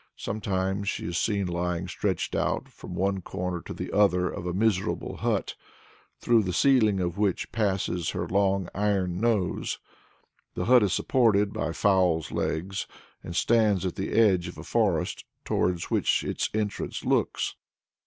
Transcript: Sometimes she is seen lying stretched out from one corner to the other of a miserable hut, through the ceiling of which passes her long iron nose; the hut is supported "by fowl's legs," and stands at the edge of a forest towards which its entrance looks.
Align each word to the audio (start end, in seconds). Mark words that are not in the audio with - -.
Sometimes 0.17 0.89
she 0.89 1.05
is 1.05 1.17
seen 1.19 1.45
lying 1.45 1.87
stretched 1.87 2.35
out 2.35 2.69
from 2.69 2.95
one 2.95 3.21
corner 3.21 3.61
to 3.61 3.71
the 3.71 3.91
other 3.95 4.27
of 4.27 4.47
a 4.47 4.51
miserable 4.51 5.17
hut, 5.17 5.53
through 6.19 6.41
the 6.41 6.53
ceiling 6.53 6.99
of 6.99 7.19
which 7.19 7.51
passes 7.51 8.09
her 8.09 8.27
long 8.27 8.67
iron 8.73 9.19
nose; 9.21 9.77
the 10.55 10.65
hut 10.65 10.81
is 10.81 10.91
supported 10.91 11.53
"by 11.53 11.71
fowl's 11.71 12.31
legs," 12.31 12.87
and 13.23 13.35
stands 13.35 13.85
at 13.85 13.93
the 13.95 14.09
edge 14.19 14.47
of 14.47 14.57
a 14.57 14.63
forest 14.63 15.23
towards 15.45 15.91
which 15.91 16.23
its 16.23 16.49
entrance 16.51 17.05
looks. 17.05 17.55